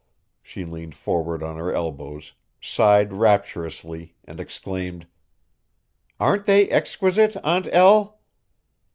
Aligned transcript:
She 0.41 0.65
leaned 0.65 0.95
forward 0.95 1.43
on 1.43 1.57
her 1.57 1.71
elbows, 1.71 2.33
sighed 2.59 3.13
rapturously 3.13 4.15
and 4.25 4.39
exclaimed: 4.39 5.05
"Aren't 6.19 6.45
they 6.45 6.67
exquisite, 6.71 7.37
Aunt 7.43 7.67
El!" 7.71 8.19